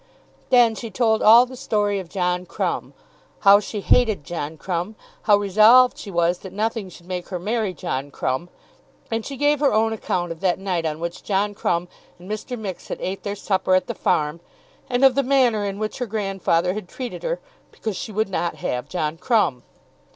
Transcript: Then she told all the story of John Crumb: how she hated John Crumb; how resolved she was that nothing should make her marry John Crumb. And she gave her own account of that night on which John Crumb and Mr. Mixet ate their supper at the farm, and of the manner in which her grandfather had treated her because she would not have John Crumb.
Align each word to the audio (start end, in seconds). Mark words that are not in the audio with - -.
Then 0.49 0.73
she 0.73 0.89
told 0.89 1.21
all 1.21 1.45
the 1.45 1.55
story 1.55 1.99
of 1.99 2.09
John 2.09 2.47
Crumb: 2.47 2.95
how 3.41 3.59
she 3.59 3.81
hated 3.81 4.23
John 4.23 4.57
Crumb; 4.57 4.95
how 5.21 5.37
resolved 5.37 5.95
she 5.95 6.09
was 6.09 6.39
that 6.39 6.53
nothing 6.53 6.89
should 6.89 7.05
make 7.05 7.27
her 7.27 7.37
marry 7.37 7.71
John 7.71 8.09
Crumb. 8.09 8.49
And 9.11 9.23
she 9.23 9.37
gave 9.37 9.59
her 9.59 9.71
own 9.71 9.93
account 9.93 10.31
of 10.31 10.39
that 10.39 10.57
night 10.57 10.87
on 10.87 10.99
which 10.99 11.21
John 11.23 11.53
Crumb 11.53 11.87
and 12.17 12.27
Mr. 12.27 12.57
Mixet 12.59 12.97
ate 12.99 13.21
their 13.21 13.35
supper 13.35 13.75
at 13.75 13.85
the 13.85 13.93
farm, 13.93 14.39
and 14.89 15.05
of 15.05 15.13
the 15.13 15.21
manner 15.21 15.65
in 15.67 15.77
which 15.77 15.99
her 15.99 16.07
grandfather 16.07 16.73
had 16.73 16.89
treated 16.89 17.21
her 17.21 17.39
because 17.71 17.95
she 17.95 18.11
would 18.11 18.29
not 18.31 18.55
have 18.55 18.89
John 18.89 19.19
Crumb. 19.19 19.61